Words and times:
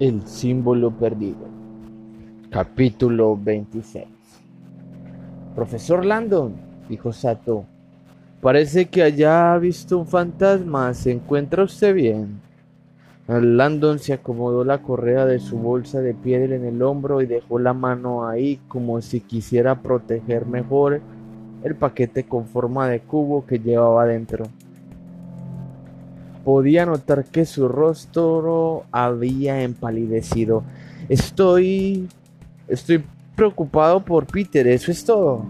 El 0.00 0.26
símbolo 0.26 0.92
perdido. 0.92 1.46
Capítulo 2.48 3.36
26. 3.36 4.06
Profesor 5.54 6.06
Landon, 6.06 6.54
dijo 6.88 7.12
Sato, 7.12 7.66
parece 8.40 8.86
que 8.86 9.02
allá 9.02 9.52
ha 9.52 9.58
visto 9.58 9.98
un 9.98 10.06
fantasma. 10.06 10.94
¿Se 10.94 11.10
encuentra 11.12 11.64
usted 11.64 11.94
bien? 11.94 12.40
Landon 13.28 13.98
se 13.98 14.14
acomodó 14.14 14.64
la 14.64 14.80
correa 14.80 15.26
de 15.26 15.38
su 15.38 15.58
bolsa 15.58 16.00
de 16.00 16.14
piedra 16.14 16.56
en 16.56 16.64
el 16.64 16.80
hombro 16.80 17.20
y 17.20 17.26
dejó 17.26 17.58
la 17.58 17.74
mano 17.74 18.26
ahí 18.26 18.58
como 18.68 19.02
si 19.02 19.20
quisiera 19.20 19.82
proteger 19.82 20.46
mejor 20.46 21.02
el 21.62 21.76
paquete 21.76 22.24
con 22.24 22.46
forma 22.46 22.88
de 22.88 23.00
cubo 23.00 23.44
que 23.44 23.58
llevaba 23.58 24.06
dentro. 24.06 24.46
Podía 26.44 26.86
notar 26.86 27.24
que 27.24 27.44
su 27.44 27.68
rostro 27.68 28.84
había 28.92 29.62
empalidecido. 29.62 30.64
Estoy... 31.08 32.08
Estoy 32.68 33.04
preocupado 33.34 34.04
por 34.04 34.26
Peter, 34.26 34.66
eso 34.68 34.92
es 34.92 35.04
todo. 35.04 35.44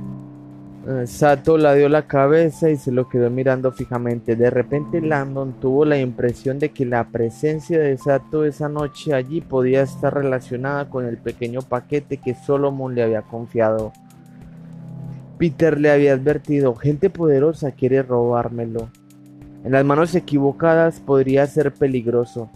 Eh, 0.86 1.06
Sato 1.06 1.58
la 1.58 1.74
dio 1.74 1.90
la 1.90 2.06
cabeza 2.06 2.70
y 2.70 2.76
se 2.76 2.90
lo 2.90 3.08
quedó 3.08 3.28
mirando 3.30 3.70
fijamente. 3.70 4.34
De 4.36 4.48
repente 4.48 5.00
Landon 5.00 5.54
tuvo 5.60 5.84
la 5.84 5.98
impresión 5.98 6.58
de 6.58 6.70
que 6.70 6.86
la 6.86 7.08
presencia 7.08 7.78
de 7.78 7.98
Sato 7.98 8.44
esa 8.44 8.68
noche 8.68 9.12
allí 9.12 9.40
podía 9.40 9.82
estar 9.82 10.14
relacionada 10.14 10.88
con 10.88 11.04
el 11.04 11.18
pequeño 11.18 11.60
paquete 11.62 12.16
que 12.16 12.34
Solomon 12.34 12.94
le 12.94 13.02
había 13.02 13.22
confiado. 13.22 13.92
Peter 15.36 15.78
le 15.78 15.90
había 15.90 16.14
advertido, 16.14 16.74
gente 16.74 17.10
poderosa 17.10 17.72
quiere 17.72 18.02
robármelo. 18.02 18.88
En 19.62 19.72
las 19.72 19.84
manos 19.84 20.14
equivocadas 20.14 21.00
podría 21.00 21.46
ser 21.46 21.74
peligroso. 21.74 22.48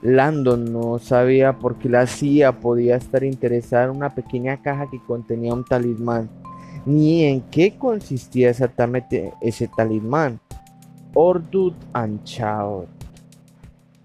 Landon 0.00 0.72
no 0.72 0.98
sabía 0.98 1.58
por 1.58 1.78
qué 1.78 1.88
la 1.88 2.06
CIA 2.06 2.60
podía 2.60 2.96
estar 2.96 3.22
interesada 3.22 3.84
en 3.84 3.90
una 3.90 4.14
pequeña 4.14 4.62
caja 4.62 4.88
que 4.90 4.98
contenía 4.98 5.52
un 5.52 5.64
talismán, 5.64 6.30
ni 6.86 7.24
en 7.24 7.42
qué 7.42 7.76
consistía 7.76 8.50
exactamente 8.50 9.32
ese 9.42 9.68
talismán. 9.68 10.40
Ordut 11.14 11.74
Anchaud. 11.92 12.86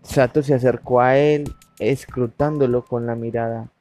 Sato 0.03 0.43
se 0.43 0.53
acercó 0.53 0.99
a 0.99 1.17
él, 1.17 1.51
escrutándolo 1.79 2.83
con 2.83 3.05
la 3.05 3.15
mirada. 3.15 3.71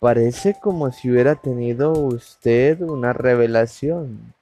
Parece 0.00 0.56
como 0.60 0.90
si 0.92 1.10
hubiera 1.10 1.34
tenido 1.34 1.92
usted 1.92 2.80
una 2.80 3.12
revelación. 3.12 4.34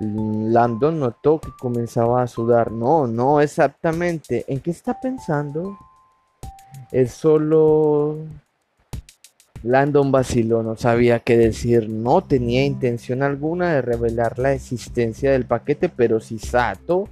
Landon 0.00 1.00
notó 1.00 1.40
que 1.40 1.50
comenzaba 1.58 2.22
a 2.22 2.26
sudar. 2.26 2.72
No, 2.72 3.06
no 3.06 3.40
exactamente. 3.40 4.44
¿En 4.48 4.60
qué 4.60 4.70
está 4.70 5.00
pensando? 5.00 5.78
Es 6.90 7.12
solo... 7.12 8.18
Landon 9.62 10.12
vaciló, 10.12 10.62
no 10.62 10.76
sabía 10.76 11.20
qué 11.20 11.38
decir. 11.38 11.88
No 11.88 12.22
tenía 12.22 12.66
intención 12.66 13.22
alguna 13.22 13.72
de 13.72 13.82
revelar 13.82 14.38
la 14.38 14.52
existencia 14.52 15.32
del 15.32 15.46
paquete, 15.46 15.88
pero 15.88 16.20
si 16.20 16.38
Sato 16.38 17.08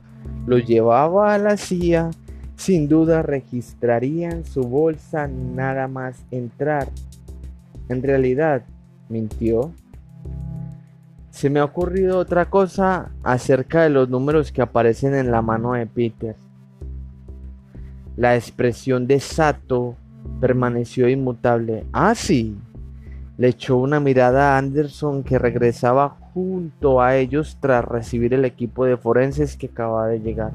lo 0.46 0.58
llevaba 0.58 1.32
a 1.32 1.38
la 1.38 1.56
CIA, 1.56 2.10
sin 2.56 2.88
duda 2.88 3.22
registraría 3.22 4.28
en 4.30 4.44
su 4.44 4.64
bolsa 4.64 5.28
nada 5.28 5.88
más 5.88 6.24
entrar. 6.30 6.90
En 7.88 8.02
realidad, 8.02 8.64
mintió. 9.08 9.72
Se 11.32 11.48
me 11.48 11.60
ha 11.60 11.64
ocurrido 11.64 12.18
otra 12.18 12.50
cosa 12.50 13.10
acerca 13.24 13.82
de 13.82 13.88
los 13.88 14.10
números 14.10 14.52
que 14.52 14.60
aparecen 14.60 15.14
en 15.14 15.30
la 15.30 15.40
mano 15.40 15.72
de 15.72 15.86
Peter. 15.86 16.36
La 18.18 18.36
expresión 18.36 19.06
de 19.06 19.18
Sato 19.18 19.96
permaneció 20.40 21.08
inmutable. 21.08 21.86
Ah, 21.90 22.14
sí. 22.14 22.54
Le 23.38 23.48
echó 23.48 23.78
una 23.78 23.98
mirada 23.98 24.54
a 24.54 24.58
Anderson 24.58 25.22
que 25.24 25.38
regresaba 25.38 26.10
junto 26.34 27.00
a 27.00 27.16
ellos 27.16 27.56
tras 27.60 27.82
recibir 27.82 28.34
el 28.34 28.44
equipo 28.44 28.84
de 28.84 28.98
forenses 28.98 29.56
que 29.56 29.68
acababa 29.68 30.08
de 30.08 30.20
llegar. 30.20 30.52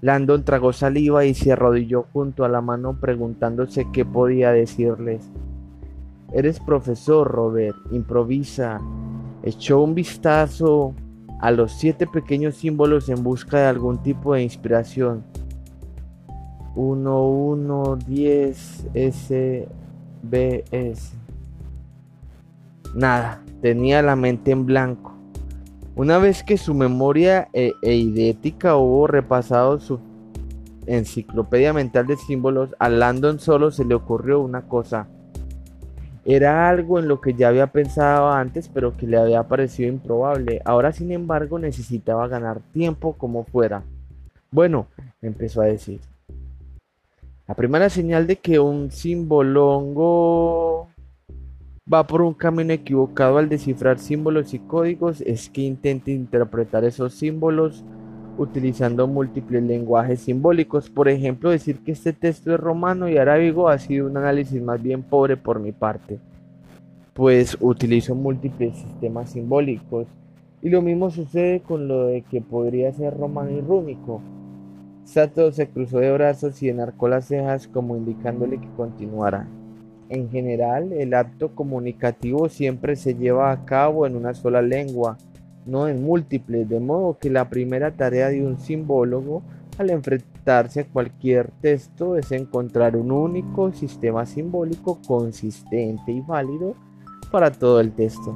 Landon 0.00 0.44
tragó 0.44 0.72
saliva 0.72 1.24
y 1.24 1.32
se 1.32 1.52
arrodilló 1.52 2.06
junto 2.12 2.44
a 2.44 2.48
la 2.48 2.60
mano 2.60 2.98
preguntándose 3.00 3.86
qué 3.92 4.04
podía 4.04 4.50
decirles. 4.50 5.30
Eres 6.32 6.58
profesor, 6.58 7.28
Robert. 7.28 7.76
Improvisa. 7.92 8.80
Echó 9.46 9.80
un 9.80 9.94
vistazo 9.94 10.92
a 11.40 11.52
los 11.52 11.70
siete 11.70 12.08
pequeños 12.08 12.56
símbolos 12.56 13.08
en 13.08 13.22
busca 13.22 13.58
de 13.60 13.66
algún 13.66 14.02
tipo 14.02 14.34
de 14.34 14.42
inspiración. 14.42 15.22
1, 16.74 17.28
1, 17.28 17.96
10, 18.04 18.86
S, 18.92 19.68
B, 20.24 20.64
S. 20.72 21.16
Nada, 22.92 23.40
tenía 23.62 24.02
la 24.02 24.16
mente 24.16 24.50
en 24.50 24.66
blanco. 24.66 25.14
Una 25.94 26.18
vez 26.18 26.42
que 26.42 26.58
su 26.58 26.74
memoria 26.74 27.48
e, 27.52 27.72
e 27.82 27.94
idética 27.94 28.74
hubo 28.74 29.06
repasado 29.06 29.78
su 29.78 30.00
enciclopedia 30.86 31.72
mental 31.72 32.08
de 32.08 32.16
símbolos, 32.16 32.74
a 32.80 32.88
Landon 32.88 33.38
solo 33.38 33.70
se 33.70 33.84
le 33.84 33.94
ocurrió 33.94 34.40
una 34.40 34.62
cosa. 34.62 35.06
Era 36.28 36.68
algo 36.68 36.98
en 36.98 37.06
lo 37.06 37.20
que 37.20 37.34
ya 37.34 37.46
había 37.46 37.68
pensado 37.68 38.32
antes, 38.32 38.68
pero 38.68 38.96
que 38.96 39.06
le 39.06 39.16
había 39.16 39.44
parecido 39.44 39.88
improbable. 39.88 40.60
Ahora, 40.64 40.90
sin 40.90 41.12
embargo, 41.12 41.60
necesitaba 41.60 42.26
ganar 42.26 42.60
tiempo 42.72 43.12
como 43.12 43.44
fuera. 43.44 43.84
Bueno, 44.50 44.88
empezó 45.22 45.60
a 45.60 45.66
decir. 45.66 46.00
La 47.46 47.54
primera 47.54 47.88
señal 47.90 48.26
de 48.26 48.36
que 48.36 48.58
un 48.58 48.90
simbolongo 48.90 50.88
va 51.92 52.04
por 52.04 52.22
un 52.22 52.34
camino 52.34 52.72
equivocado 52.72 53.38
al 53.38 53.48
descifrar 53.48 54.00
símbolos 54.00 54.52
y 54.52 54.58
códigos 54.58 55.20
es 55.20 55.48
que 55.48 55.60
intente 55.60 56.10
interpretar 56.10 56.84
esos 56.84 57.14
símbolos 57.14 57.84
utilizando 58.38 59.06
múltiples 59.06 59.62
lenguajes 59.62 60.20
simbólicos. 60.20 60.90
Por 60.90 61.08
ejemplo, 61.08 61.50
decir 61.50 61.78
que 61.84 61.92
este 61.92 62.12
texto 62.12 62.52
es 62.54 62.60
romano 62.60 63.08
y 63.08 63.18
arábigo 63.18 63.68
ha 63.68 63.78
sido 63.78 64.06
un 64.06 64.16
análisis 64.16 64.62
más 64.62 64.82
bien 64.82 65.02
pobre 65.02 65.36
por 65.36 65.60
mi 65.60 65.72
parte, 65.72 66.18
pues 67.14 67.56
utilizo 67.60 68.14
múltiples 68.14 68.76
sistemas 68.76 69.30
simbólicos. 69.30 70.06
Y 70.62 70.70
lo 70.70 70.82
mismo 70.82 71.10
sucede 71.10 71.60
con 71.60 71.86
lo 71.86 72.06
de 72.06 72.22
que 72.22 72.40
podría 72.40 72.92
ser 72.92 73.16
romano 73.16 73.50
y 73.50 73.60
rúnico. 73.60 74.20
Sato 75.04 75.52
se 75.52 75.68
cruzó 75.68 75.98
de 75.98 76.12
brazos 76.12 76.62
y 76.62 76.68
enarcó 76.68 77.08
las 77.08 77.26
cejas 77.26 77.68
como 77.68 77.96
indicándole 77.96 78.58
que 78.58 78.68
continuara. 78.76 79.46
En 80.08 80.30
general, 80.30 80.92
el 80.92 81.14
acto 81.14 81.54
comunicativo 81.54 82.48
siempre 82.48 82.96
se 82.96 83.14
lleva 83.14 83.50
a 83.50 83.64
cabo 83.64 84.06
en 84.06 84.16
una 84.16 84.34
sola 84.34 84.62
lengua, 84.62 85.16
no 85.66 85.88
en 85.88 86.02
múltiples, 86.02 86.68
de 86.68 86.80
modo 86.80 87.18
que 87.18 87.30
la 87.30 87.48
primera 87.48 87.90
tarea 87.90 88.28
de 88.28 88.46
un 88.46 88.58
simbólogo 88.58 89.42
al 89.78 89.90
enfrentarse 89.90 90.80
a 90.80 90.86
cualquier 90.86 91.50
texto 91.60 92.16
es 92.16 92.32
encontrar 92.32 92.96
un 92.96 93.12
único 93.12 93.72
sistema 93.72 94.24
simbólico 94.24 95.00
consistente 95.06 96.12
y 96.12 96.20
válido 96.20 96.74
para 97.30 97.50
todo 97.50 97.80
el 97.80 97.92
texto. 97.92 98.34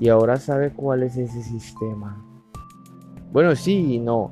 Y 0.00 0.08
ahora 0.08 0.36
sabe 0.36 0.70
cuál 0.70 1.02
es 1.02 1.16
ese 1.16 1.42
sistema. 1.42 2.24
Bueno, 3.32 3.54
sí 3.56 3.94
y 3.94 3.98
no. 3.98 4.30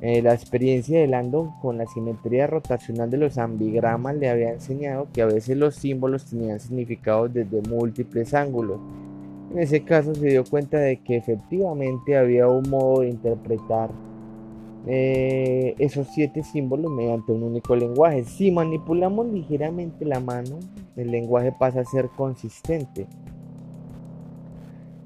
Eh, 0.00 0.22
la 0.22 0.32
experiencia 0.32 1.00
de 1.00 1.08
Landon 1.08 1.50
con 1.60 1.76
la 1.76 1.86
simetría 1.86 2.46
rotacional 2.46 3.10
de 3.10 3.16
los 3.16 3.36
ambigramas 3.36 4.14
le 4.14 4.30
había 4.30 4.52
enseñado 4.52 5.08
que 5.12 5.22
a 5.22 5.26
veces 5.26 5.56
los 5.56 5.74
símbolos 5.74 6.26
tenían 6.26 6.60
significados 6.60 7.34
desde 7.34 7.62
múltiples 7.62 8.32
ángulos 8.32 8.78
en 9.50 9.58
ese 9.58 9.84
caso 9.84 10.14
se 10.14 10.28
dio 10.28 10.44
cuenta 10.44 10.78
de 10.78 11.02
que 11.02 11.16
efectivamente 11.16 12.16
había 12.16 12.48
un 12.48 12.68
modo 12.68 13.00
de 13.00 13.08
interpretar 13.08 13.90
eh, 14.86 15.74
esos 15.78 16.08
siete 16.08 16.42
símbolos 16.42 16.90
mediante 16.90 17.32
un 17.32 17.42
único 17.42 17.76
lenguaje. 17.76 18.24
Si 18.24 18.50
manipulamos 18.50 19.26
ligeramente 19.26 20.04
la 20.04 20.20
mano, 20.20 20.58
el 20.96 21.10
lenguaje 21.10 21.52
pasa 21.52 21.80
a 21.80 21.84
ser 21.84 22.08
consistente. 22.08 23.06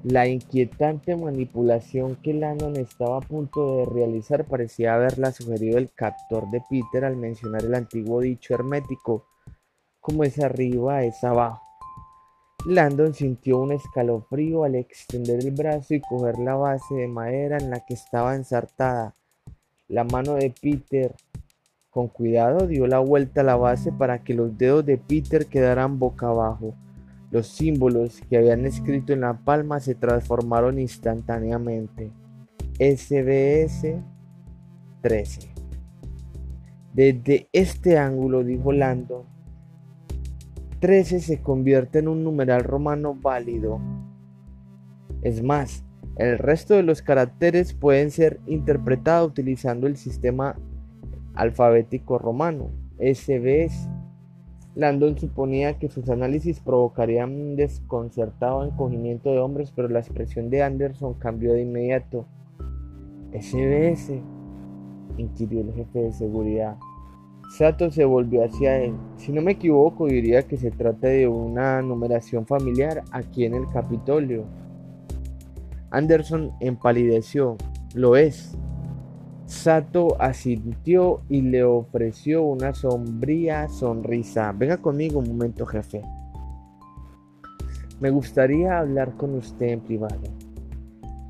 La 0.03 0.27
inquietante 0.27 1.15
manipulación 1.15 2.17
que 2.21 2.33
Landon 2.33 2.75
estaba 2.75 3.17
a 3.17 3.21
punto 3.21 3.77
de 3.77 3.85
realizar 3.85 4.45
parecía 4.45 4.95
haberla 4.95 5.31
sugerido 5.31 5.77
el 5.77 5.93
captor 5.93 6.49
de 6.51 6.61
Peter 6.69 7.05
al 7.05 7.15
mencionar 7.15 7.63
el 7.63 7.73
antiguo 7.73 8.19
dicho 8.19 8.53
hermético, 8.53 9.25
como 10.01 10.25
es 10.25 10.39
arriba 10.39 11.03
es 11.03 11.23
abajo. 11.23 11.61
Landon 12.65 13.13
sintió 13.13 13.59
un 13.59 13.73
escalofrío 13.73 14.63
al 14.63 14.75
extender 14.75 15.45
el 15.45 15.51
brazo 15.51 15.95
y 15.95 15.99
coger 15.99 16.39
la 16.39 16.55
base 16.55 16.95
de 16.95 17.09
madera 17.09 17.57
en 17.57 17.69
la 17.69 17.83
que 17.85 17.93
estaba 17.93 18.35
ensartada. 18.35 19.15
La 19.89 20.05
mano 20.05 20.35
de 20.35 20.53
Peter, 20.61 21.13
con 21.89 22.07
cuidado, 22.07 22.65
dio 22.65 22.87
la 22.87 22.99
vuelta 22.99 23.41
a 23.41 23.43
la 23.43 23.57
base 23.57 23.91
para 23.91 24.23
que 24.23 24.33
los 24.33 24.57
dedos 24.57 24.85
de 24.85 24.97
Peter 24.97 25.45
quedaran 25.47 25.99
boca 25.99 26.27
abajo. 26.27 26.73
Los 27.31 27.47
símbolos 27.47 28.21
que 28.29 28.37
habían 28.37 28.65
escrito 28.65 29.11
en 29.11 29.21
la 29.21 29.33
palma 29.33 29.81
se 29.81 29.95
transformaron 29.95 30.79
instantáneamente. 30.79 32.11
SBS 32.79 33.97
13. 35.01 35.49
Desde 36.93 37.49
este 37.51 37.97
ángulo, 37.97 38.41
dijo 38.43 38.71
Lando, 38.71 39.25
13 40.83 41.21
se 41.21 41.41
convierte 41.41 41.99
en 41.99 42.09
un 42.09 42.25
numeral 42.25 42.61
romano 42.65 43.15
válido. 43.15 43.79
Es 45.21 45.41
más, 45.41 45.85
el 46.17 46.37
resto 46.37 46.73
de 46.73 46.83
los 46.83 47.01
caracteres 47.01 47.73
pueden 47.73 48.11
ser 48.11 48.41
interpretados 48.47 49.29
utilizando 49.29 49.87
el 49.87 49.95
sistema 49.95 50.57
alfabético 51.35 52.17
romano, 52.17 52.69
SBS. 52.99 53.87
Landon 54.75 55.17
suponía 55.17 55.79
que 55.79 55.87
sus 55.87 56.09
análisis 56.09 56.59
provocarían 56.59 57.31
un 57.31 57.55
desconcertado 57.55 58.65
encogimiento 58.65 59.31
de 59.31 59.39
hombres, 59.39 59.71
pero 59.73 59.87
la 59.87 59.99
expresión 59.99 60.49
de 60.49 60.63
Anderson 60.63 61.13
cambió 61.13 61.53
de 61.53 61.61
inmediato. 61.61 62.25
SBS, 63.31 64.19
inquirió 65.17 65.61
el 65.61 65.71
jefe 65.71 65.99
de 65.99 66.11
seguridad. 66.11 66.75
Sato 67.49 67.91
se 67.91 68.03
volvió 68.03 68.43
hacia 68.43 68.79
él. 68.79 68.95
Si 69.17 69.31
no 69.31 69.41
me 69.41 69.51
equivoco, 69.51 70.07
diría 70.07 70.43
que 70.43 70.57
se 70.57 70.71
trata 70.71 71.07
de 71.07 71.27
una 71.27 71.81
numeración 71.81 72.47
familiar 72.47 73.03
aquí 73.11 73.45
en 73.45 73.53
el 73.53 73.69
Capitolio. 73.69 74.45
Anderson 75.91 76.51
empalideció. 76.59 77.57
Lo 77.93 78.15
es. 78.15 78.57
Sato 79.45 80.19
asintió 80.19 81.21
y 81.29 81.41
le 81.41 81.63
ofreció 81.63 82.41
una 82.41 82.73
sombría 82.73 83.69
sonrisa. 83.69 84.51
Venga 84.51 84.77
conmigo 84.77 85.19
un 85.19 85.27
momento, 85.27 85.65
jefe. 85.65 86.01
Me 87.99 88.09
gustaría 88.09 88.79
hablar 88.79 89.15
con 89.15 89.35
usted 89.35 89.67
en 89.67 89.81
privado. 89.81 90.42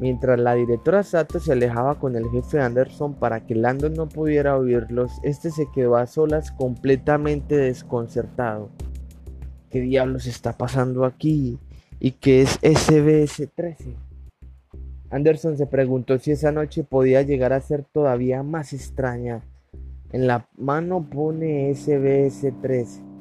Mientras 0.03 0.37
la 0.37 0.53
directora 0.53 1.01
Sato 1.01 1.39
se 1.39 1.53
alejaba 1.53 1.97
con 1.97 2.17
el 2.17 2.29
jefe 2.29 2.59
Anderson 2.59 3.13
para 3.13 3.45
que 3.45 3.55
Landon 3.55 3.93
no 3.93 4.09
pudiera 4.09 4.57
oírlos, 4.57 5.13
este 5.23 5.49
se 5.49 5.65
quedó 5.73 5.95
a 5.95 6.07
solas 6.07 6.51
completamente 6.51 7.55
desconcertado. 7.55 8.67
¿Qué 9.69 9.79
diablos 9.79 10.25
está 10.25 10.57
pasando 10.57 11.05
aquí? 11.05 11.57
¿Y 12.01 12.11
qué 12.11 12.41
es 12.41 12.59
SBS-13? 12.61 13.95
Anderson 15.09 15.55
se 15.55 15.67
preguntó 15.67 16.19
si 16.19 16.31
esa 16.31 16.51
noche 16.51 16.83
podía 16.83 17.21
llegar 17.21 17.53
a 17.53 17.61
ser 17.61 17.85
todavía 17.85 18.43
más 18.43 18.73
extraña. 18.73 19.45
En 20.11 20.27
la 20.27 20.49
mano 20.57 21.07
pone 21.09 21.71
SBS-13. 21.71 23.12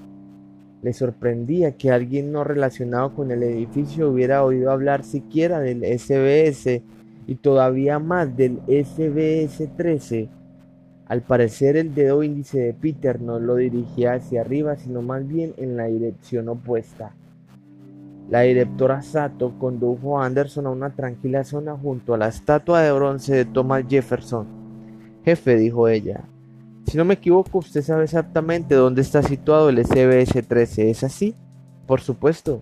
Le 0.82 0.92
sorprendía 0.92 1.76
que 1.76 1.92
alguien 1.92 2.32
no 2.32 2.42
relacionado 2.42 3.14
con 3.14 3.30
el 3.30 3.42
edificio 3.44 4.10
hubiera 4.10 4.44
oído 4.44 4.72
hablar 4.72 5.04
siquiera 5.04 5.60
del 5.60 5.84
SBS 5.84 6.82
y 7.26 7.34
todavía 7.36 8.00
más 8.00 8.36
del 8.36 8.60
SBS-13. 8.66 10.28
Al 11.06 11.22
parecer 11.22 11.76
el 11.76 11.94
dedo 11.94 12.22
índice 12.24 12.58
de 12.58 12.74
Peter 12.74 13.20
no 13.20 13.38
lo 13.38 13.56
dirigía 13.56 14.14
hacia 14.14 14.40
arriba, 14.40 14.76
sino 14.76 15.02
más 15.02 15.26
bien 15.26 15.54
en 15.56 15.76
la 15.76 15.84
dirección 15.84 16.48
opuesta. 16.48 17.14
La 18.28 18.40
directora 18.40 19.02
Sato 19.02 19.58
condujo 19.58 20.18
a 20.18 20.26
Anderson 20.26 20.66
a 20.66 20.70
una 20.70 20.90
tranquila 20.90 21.44
zona 21.44 21.76
junto 21.76 22.14
a 22.14 22.18
la 22.18 22.28
estatua 22.28 22.82
de 22.82 22.90
bronce 22.90 23.34
de 23.34 23.44
Thomas 23.44 23.84
Jefferson. 23.88 24.46
Jefe, 25.24 25.56
dijo 25.56 25.86
ella, 25.86 26.24
si 26.92 26.98
no 26.98 27.06
me 27.06 27.14
equivoco, 27.14 27.60
usted 27.60 27.80
sabe 27.80 28.04
exactamente 28.04 28.74
dónde 28.74 29.00
está 29.00 29.22
situado 29.22 29.70
el 29.70 29.78
SBS-13, 29.78 30.90
¿es 30.90 31.02
así? 31.02 31.34
Por 31.86 32.02
supuesto. 32.02 32.60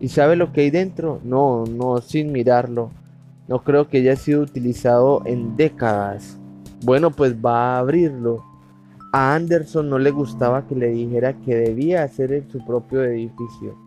¿Y 0.00 0.08
sabe 0.08 0.34
lo 0.34 0.52
que 0.52 0.62
hay 0.62 0.70
dentro? 0.70 1.20
No, 1.22 1.62
no, 1.66 1.98
sin 1.98 2.32
mirarlo. 2.32 2.90
No 3.46 3.62
creo 3.62 3.86
que 3.86 3.98
haya 3.98 4.16
sido 4.16 4.42
utilizado 4.42 5.22
en 5.26 5.56
décadas. 5.56 6.40
Bueno, 6.84 7.12
pues 7.12 7.36
va 7.36 7.76
a 7.76 7.78
abrirlo. 7.78 8.42
A 9.12 9.36
Anderson 9.36 9.88
no 9.88 10.00
le 10.00 10.10
gustaba 10.10 10.66
que 10.66 10.74
le 10.74 10.88
dijera 10.88 11.34
que 11.34 11.54
debía 11.54 12.02
hacer 12.02 12.32
en 12.32 12.50
su 12.50 12.66
propio 12.66 13.04
edificio. 13.04 13.78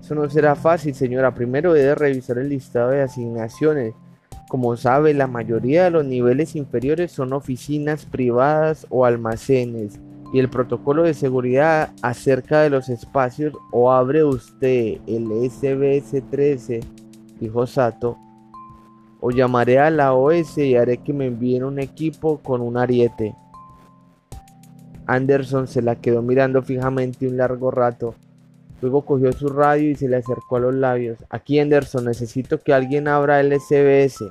Eso 0.00 0.14
no 0.14 0.30
será 0.30 0.54
fácil, 0.54 0.94
señora. 0.94 1.34
Primero 1.34 1.72
debe 1.72 1.96
revisar 1.96 2.38
el 2.38 2.50
listado 2.50 2.90
de 2.90 3.02
asignaciones. 3.02 3.94
Como 4.48 4.78
sabe, 4.78 5.12
la 5.12 5.26
mayoría 5.26 5.84
de 5.84 5.90
los 5.90 6.06
niveles 6.06 6.56
inferiores 6.56 7.12
son 7.12 7.34
oficinas 7.34 8.06
privadas 8.06 8.86
o 8.88 9.04
almacenes. 9.04 10.00
Y 10.32 10.38
el 10.38 10.48
protocolo 10.48 11.02
de 11.02 11.14
seguridad 11.14 11.90
acerca 12.02 12.62
de 12.62 12.70
los 12.70 12.88
espacios 12.88 13.52
o 13.72 13.92
abre 13.92 14.24
usted 14.24 14.98
el 15.06 15.26
SBS 15.50 16.22
13, 16.30 16.80
dijo 17.40 17.66
Sato, 17.66 18.18
o 19.20 19.30
llamaré 19.30 19.78
a 19.78 19.90
la 19.90 20.14
OS 20.14 20.58
y 20.58 20.76
haré 20.76 20.98
que 20.98 21.12
me 21.12 21.26
envíen 21.26 21.64
un 21.64 21.78
equipo 21.78 22.38
con 22.38 22.62
un 22.62 22.76
ariete. 22.76 23.34
Anderson 25.06 25.66
se 25.66 25.82
la 25.82 25.96
quedó 25.96 26.22
mirando 26.22 26.62
fijamente 26.62 27.26
un 27.26 27.36
largo 27.36 27.70
rato. 27.70 28.14
Luego 28.80 29.02
cogió 29.02 29.32
su 29.32 29.48
radio 29.48 29.90
y 29.90 29.94
se 29.94 30.08
le 30.08 30.16
acercó 30.16 30.56
a 30.56 30.60
los 30.60 30.74
labios. 30.74 31.18
Aquí 31.30 31.58
Anderson, 31.58 32.04
necesito 32.04 32.60
que 32.60 32.72
alguien 32.72 33.08
abra 33.08 33.40
el 33.40 33.52
SBS. 33.52 34.24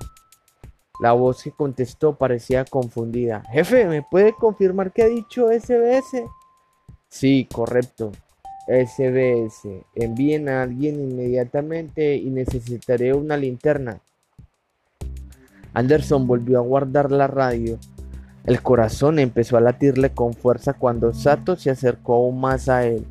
La 1.01 1.11
voz 1.11 1.43
que 1.43 1.51
contestó 1.51 2.15
parecía 2.15 2.65
confundida. 2.65 3.43
Jefe, 3.51 3.85
¿me 3.85 4.01
puede 4.01 4.33
confirmar 4.33 4.91
que 4.91 5.03
ha 5.03 5.07
dicho 5.07 5.47
SBS? 5.49 6.23
Sí, 7.09 7.47
correcto. 7.51 8.11
SBS. 8.67 9.85
Envíen 9.95 10.49
a 10.49 10.63
alguien 10.63 10.99
inmediatamente 10.99 12.15
y 12.15 12.29
necesitaré 12.29 13.13
una 13.13 13.37
linterna. 13.37 13.99
Anderson 15.73 16.25
volvió 16.25 16.57
a 16.57 16.61
guardar 16.61 17.11
la 17.11 17.27
radio. 17.27 17.77
El 18.45 18.61
corazón 18.61 19.19
empezó 19.19 19.57
a 19.57 19.61
latirle 19.61 20.09
con 20.09 20.33
fuerza 20.33 20.73
cuando 20.73 21.13
Sato 21.13 21.55
se 21.55 21.69
acercó 21.69 22.15
aún 22.15 22.39
más 22.39 22.69
a 22.69 22.85
él. 22.85 23.05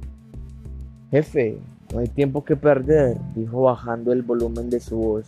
Jefe, 1.11 1.59
no 1.93 2.01
hay 2.01 2.09
tiempo 2.09 2.45
que 2.45 2.57
perder, 2.57 3.17
dijo 3.35 3.63
bajando 3.63 4.13
el 4.13 4.23
volumen 4.23 4.71
de 4.71 4.81
su 4.81 4.97
voz. 4.97 5.27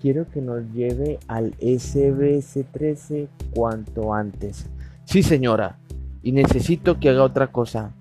Quiero 0.00 0.28
que 0.28 0.40
nos 0.40 0.64
lleve 0.72 1.18
al 1.28 1.52
SBS-13 1.58 3.28
cuanto 3.54 4.12
antes. 4.12 4.66
Sí, 5.04 5.22
señora, 5.22 5.78
y 6.22 6.32
necesito 6.32 6.98
que 6.98 7.08
haga 7.08 7.22
otra 7.22 7.46
cosa. 7.46 7.92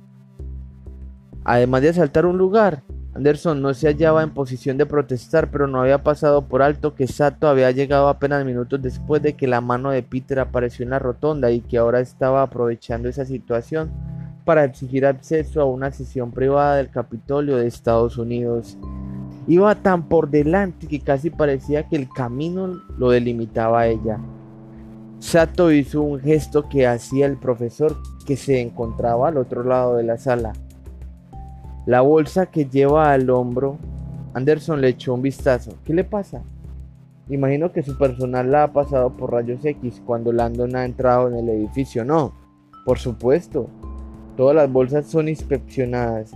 Además 1.44 1.84
de 1.84 1.90
asaltar 1.90 2.26
un 2.26 2.40
lugar, 2.40 2.82
Anderson 3.14 3.62
no 3.62 3.74
se 3.74 3.88
hallaba 3.88 4.24
en 4.24 4.32
posición 4.32 4.78
de 4.78 4.88
protestar, 4.88 5.50
pero 5.52 5.68
no 5.68 5.80
había 5.80 6.04
pasado 6.04 6.48
por 6.48 6.64
alto 6.64 6.96
que 6.96 7.08
Sato 7.08 7.48
había 7.48 7.72
llegado 7.72 8.10
apenas 8.10 8.44
minutos 8.44 8.82
después 8.82 9.22
de 9.22 9.34
que 9.34 9.48
la 9.48 9.62
mano 9.62 9.92
de 9.92 10.04
Peter 10.04 10.40
apareció 10.40 10.84
en 10.84 10.90
la 10.90 11.00
rotonda 11.00 11.52
y 11.52 11.62
que 11.62 11.78
ahora 11.78 12.02
estaba 12.02 12.42
aprovechando 12.42 13.08
esa 13.08 13.24
situación 13.24 13.92
para 14.46 14.64
exigir 14.64 15.06
acceso 15.06 15.60
a 15.60 15.66
una 15.66 15.92
sesión 15.92 16.32
privada 16.32 16.78
del 16.78 16.90
Capitolio 16.90 17.58
de 17.58 17.68
Estados 17.68 18.18
Unidos. 18.18 18.78
Iba 19.48 19.76
tan 19.76 20.08
por 20.08 20.30
delante 20.30 20.88
que 20.88 21.02
casi 21.02 21.30
parecía 21.30 21.88
que 21.90 21.96
el 21.96 22.08
camino 22.10 22.82
lo 22.98 23.10
delimitaba 23.10 23.82
a 23.82 23.88
ella. 23.88 24.20
Sato 25.20 25.72
hizo 25.72 26.02
un 26.02 26.20
gesto 26.20 26.70
que 26.70 26.88
hacía 26.88 27.26
el 27.26 27.38
profesor 27.38 27.98
que 28.26 28.38
se 28.38 28.62
encontraba 28.62 29.28
al 29.28 29.38
otro 29.38 29.64
lado 29.64 29.96
de 29.96 30.04
la 30.04 30.18
sala. 30.18 30.54
La 31.86 32.02
bolsa 32.02 32.48
que 32.48 32.66
lleva 32.66 33.12
al 33.12 33.30
hombro, 33.30 33.78
Anderson 34.34 34.82
le 34.82 34.90
echó 34.90 35.14
un 35.14 35.22
vistazo. 35.22 35.74
¿Qué 35.84 35.94
le 35.94 36.04
pasa? 36.04 36.42
Imagino 37.30 37.72
que 37.72 37.82
su 37.82 37.98
personal 37.98 38.52
la 38.52 38.64
ha 38.64 38.74
pasado 38.74 39.12
por 39.12 39.32
rayos 39.32 39.64
X 39.66 40.02
cuando 40.06 40.32
Landon 40.32 40.76
ha 40.76 40.86
entrado 40.86 41.28
en 41.28 41.36
el 41.36 41.50
edificio. 41.50 42.06
No, 42.06 42.34
por 42.86 43.00
supuesto. 43.00 43.68
Todas 44.36 44.56
las 44.56 44.72
bolsas 44.72 45.08
son 45.08 45.30
inspeccionadas. 45.30 46.32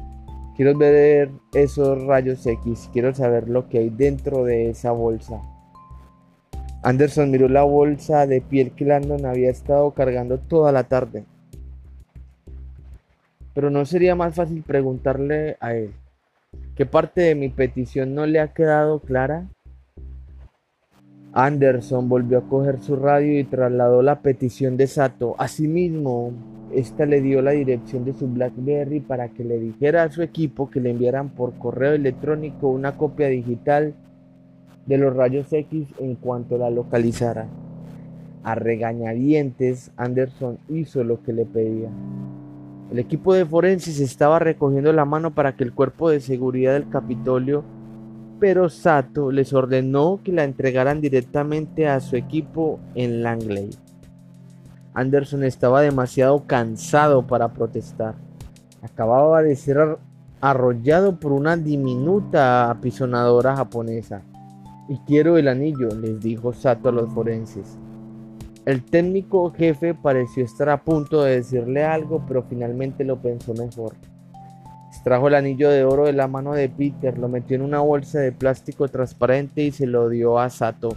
Quiero 0.55 0.77
ver 0.77 1.29
esos 1.53 2.03
rayos 2.05 2.45
X. 2.45 2.89
Quiero 2.93 3.13
saber 3.13 3.49
lo 3.49 3.67
que 3.67 3.79
hay 3.79 3.89
dentro 3.89 4.43
de 4.43 4.69
esa 4.69 4.91
bolsa. 4.91 5.41
Anderson 6.81 7.29
miró 7.29 7.49
la 7.49 7.63
bolsa 7.63 8.25
de 8.25 8.39
piel 8.39 8.71
que 8.71 8.85
Landon 8.85 9.25
había 9.25 9.49
estado 9.49 9.91
cargando 9.91 10.37
toda 10.37 10.71
la 10.71 10.85
tarde. 10.85 11.25
Pero 13.53 13.69
no 13.69 13.85
sería 13.85 14.15
más 14.15 14.35
fácil 14.35 14.63
preguntarle 14.63 15.57
a 15.59 15.73
él. 15.73 15.93
¿Qué 16.75 16.85
parte 16.85 17.21
de 17.21 17.35
mi 17.35 17.49
petición 17.49 18.15
no 18.15 18.25
le 18.25 18.39
ha 18.39 18.53
quedado 18.53 18.99
clara? 18.99 19.49
Anderson 21.33 22.09
volvió 22.09 22.39
a 22.39 22.49
coger 22.49 22.79
su 22.81 22.95
radio 22.95 23.39
y 23.39 23.43
trasladó 23.43 24.01
la 24.01 24.21
petición 24.21 24.77
de 24.77 24.87
Sato. 24.87 25.35
Asimismo, 25.37 26.31
esta 26.73 27.05
le 27.05 27.21
dio 27.21 27.41
la 27.41 27.51
dirección 27.51 28.03
de 28.03 28.13
su 28.13 28.27
BlackBerry 28.27 28.99
para 28.99 29.29
que 29.29 29.43
le 29.43 29.59
dijera 29.59 30.03
a 30.03 30.11
su 30.11 30.21
equipo 30.23 30.69
que 30.69 30.79
le 30.79 30.89
enviaran 30.89 31.29
por 31.29 31.53
correo 31.53 31.93
electrónico 31.93 32.69
una 32.69 32.97
copia 32.97 33.27
digital 33.27 33.93
de 34.85 34.97
los 34.97 35.15
rayos 35.15 35.51
X 35.53 35.87
en 35.99 36.15
cuanto 36.15 36.57
la 36.57 36.71
localizara. 36.71 37.47
A 38.43 38.55
regañadientes, 38.55 39.91
Anderson 39.97 40.57
hizo 40.67 41.03
lo 41.03 41.21
que 41.21 41.33
le 41.33 41.45
pedía. 41.45 41.89
El 42.91 42.97
equipo 42.97 43.35
de 43.35 43.45
forenses 43.45 43.99
estaba 43.99 44.39
recogiendo 44.39 44.91
la 44.93 45.05
mano 45.05 45.35
para 45.35 45.55
que 45.55 45.63
el 45.63 45.73
cuerpo 45.73 46.09
de 46.09 46.21
seguridad 46.21 46.73
del 46.73 46.89
Capitolio, 46.89 47.63
pero 48.39 48.69
Sato 48.69 49.31
les 49.31 49.53
ordenó 49.53 50.19
que 50.23 50.31
la 50.31 50.43
entregaran 50.43 51.01
directamente 51.01 51.87
a 51.87 51.99
su 51.99 52.15
equipo 52.15 52.79
en 52.95 53.23
Langley. 53.23 53.69
Anderson 54.93 55.43
estaba 55.43 55.81
demasiado 55.81 56.45
cansado 56.47 57.27
para 57.27 57.49
protestar. 57.53 58.15
Acababa 58.81 59.43
de 59.43 59.55
ser 59.55 59.97
arrollado 60.41 61.19
por 61.19 61.31
una 61.31 61.57
diminuta 61.57 62.69
apisonadora 62.69 63.55
japonesa. 63.55 64.21
Y 64.87 64.97
quiero 65.05 65.37
el 65.37 65.47
anillo, 65.47 65.89
les 65.89 66.19
dijo 66.19 66.53
Sato 66.53 66.89
a 66.89 66.91
los 66.91 67.13
forenses. 67.13 67.77
El 68.65 68.83
técnico 68.83 69.51
jefe 69.51 69.93
pareció 69.93 70.43
estar 70.43 70.69
a 70.69 70.83
punto 70.83 71.23
de 71.23 71.35
decirle 71.37 71.83
algo, 71.83 72.23
pero 72.27 72.43
finalmente 72.43 73.03
lo 73.03 73.21
pensó 73.21 73.53
mejor. 73.53 73.93
Extrajo 74.99 75.29
el 75.29 75.35
anillo 75.35 75.69
de 75.69 75.85
oro 75.85 76.07
de 76.07 76.11
la 76.11 76.27
mano 76.27 76.51
de 76.51 76.67
Peter, 76.67 77.17
lo 77.17 77.29
metió 77.29 77.55
en 77.55 77.61
una 77.61 77.79
bolsa 77.79 78.19
de 78.19 78.33
plástico 78.33 78.89
transparente 78.89 79.63
y 79.63 79.71
se 79.71 79.87
lo 79.87 80.09
dio 80.09 80.37
a 80.37 80.49
Sato. 80.49 80.89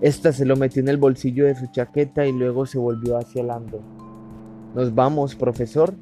Esta 0.00 0.30
se 0.30 0.44
lo 0.44 0.54
metió 0.54 0.80
en 0.80 0.90
el 0.90 0.96
bolsillo 0.96 1.46
de 1.46 1.56
su 1.56 1.66
chaqueta 1.72 2.24
y 2.24 2.30
luego 2.30 2.66
se 2.66 2.78
volvió 2.78 3.18
hacia 3.18 3.42
Lando. 3.42 3.80
Nos 4.76 4.94
vamos, 4.94 5.34
profesor. 5.34 5.92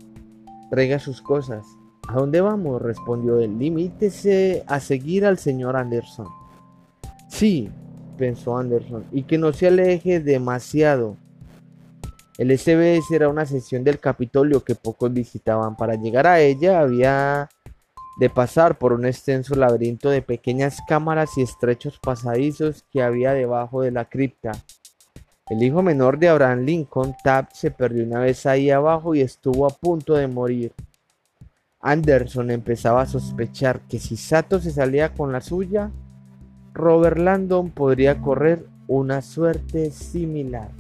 Traiga 0.71 0.99
sus 0.99 1.23
cosas. 1.23 1.65
¿A 2.07 2.17
dónde 2.17 2.43
vamos? 2.43 2.83
respondió 2.83 3.41
él. 3.41 3.59
Limítese 3.59 4.65
a 4.67 4.81
seguir 4.81 5.25
al 5.25 5.39
señor 5.39 5.77
Anderson. 5.77 6.27
Sí, 7.29 7.71
pensó 8.19 8.59
Anderson, 8.59 9.05
y 9.13 9.23
que 9.23 9.39
no 9.39 9.55
se 9.55 9.69
aleje 9.69 10.21
demasiado. 10.21 11.17
El 12.43 12.59
SBS 12.59 13.15
era 13.15 13.29
una 13.29 13.47
sesión 13.47 13.85
del 13.85 14.01
Capitolio 14.01 14.65
que 14.65 14.75
pocos 14.75 15.13
visitaban. 15.13 15.77
Para 15.77 15.95
llegar 15.95 16.27
a 16.27 16.41
ella 16.41 16.81
había 16.81 17.49
de 18.19 18.31
pasar 18.31 18.79
por 18.79 18.93
un 18.93 19.07
extenso 19.07 19.55
laberinto 19.55 20.11
de 20.11 20.23
pequeñas 20.23 20.79
cámaras 20.89 21.39
y 21.39 21.43
estrechos 21.43 22.01
pasadizos 22.01 22.85
que 22.91 23.01
había 23.01 23.33
debajo 23.33 23.83
de 23.83 23.93
la 23.93 24.07
cripta. 24.07 24.51
El 25.49 25.63
hijo 25.63 25.83
menor 25.83 26.19
de 26.19 26.31
Abraham 26.31 26.65
Lincoln, 26.65 27.15
Taft, 27.23 27.53
se 27.55 27.71
perdió 27.71 28.03
una 28.03 28.19
vez 28.19 28.45
ahí 28.45 28.73
abajo 28.73 29.15
y 29.15 29.21
estuvo 29.21 29.65
a 29.65 29.71
punto 29.71 30.15
de 30.15 30.27
morir. 30.27 30.73
Anderson 31.81 32.51
empezaba 32.51 33.03
a 33.03 33.07
sospechar 33.07 33.83
que 33.83 34.01
si 34.01 34.17
Sato 34.17 34.59
se 34.59 34.73
salía 34.73 35.15
con 35.15 35.31
la 35.31 35.43
suya, 35.43 35.93
Robert 36.75 37.19
Landon 37.19 37.71
podría 37.71 38.21
correr 38.21 38.67
una 38.89 39.23
suerte 39.23 39.93
similar. 39.93 40.71